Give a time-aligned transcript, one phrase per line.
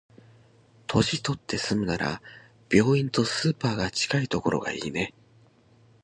[0.87, 2.23] 年取って住むなら、
[2.73, 5.13] 病院とスーパーが近いところがいいね。